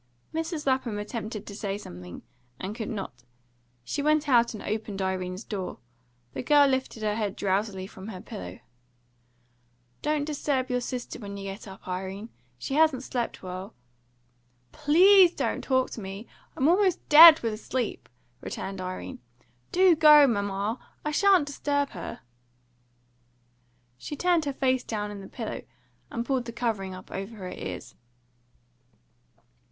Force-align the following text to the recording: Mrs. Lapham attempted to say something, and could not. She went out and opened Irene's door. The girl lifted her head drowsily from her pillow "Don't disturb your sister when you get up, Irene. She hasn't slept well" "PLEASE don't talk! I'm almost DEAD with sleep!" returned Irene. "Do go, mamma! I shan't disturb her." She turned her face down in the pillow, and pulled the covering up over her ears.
Mrs. 0.33 0.65
Lapham 0.65 0.97
attempted 0.97 1.45
to 1.45 1.55
say 1.55 1.77
something, 1.77 2.23
and 2.59 2.75
could 2.75 2.89
not. 2.89 3.23
She 3.83 4.01
went 4.01 4.27
out 4.27 4.55
and 4.55 4.63
opened 4.63 4.99
Irene's 4.99 5.43
door. 5.43 5.77
The 6.33 6.41
girl 6.41 6.65
lifted 6.67 7.03
her 7.03 7.13
head 7.13 7.35
drowsily 7.35 7.85
from 7.85 8.07
her 8.07 8.19
pillow 8.19 8.61
"Don't 10.01 10.25
disturb 10.25 10.71
your 10.71 10.81
sister 10.81 11.19
when 11.19 11.37
you 11.37 11.43
get 11.43 11.67
up, 11.67 11.87
Irene. 11.87 12.29
She 12.57 12.73
hasn't 12.73 13.03
slept 13.03 13.43
well" 13.43 13.75
"PLEASE 14.71 15.35
don't 15.35 15.63
talk! 15.63 15.91
I'm 15.95 16.67
almost 16.67 17.07
DEAD 17.07 17.41
with 17.41 17.63
sleep!" 17.63 18.09
returned 18.41 18.81
Irene. 18.81 19.19
"Do 19.71 19.95
go, 19.95 20.25
mamma! 20.25 20.79
I 21.05 21.11
shan't 21.11 21.45
disturb 21.45 21.89
her." 21.91 22.21
She 23.99 24.15
turned 24.15 24.45
her 24.45 24.53
face 24.53 24.83
down 24.83 25.11
in 25.11 25.21
the 25.21 25.27
pillow, 25.27 25.61
and 26.09 26.25
pulled 26.25 26.45
the 26.45 26.51
covering 26.51 26.95
up 26.95 27.11
over 27.11 27.35
her 27.35 27.51
ears. 27.51 27.93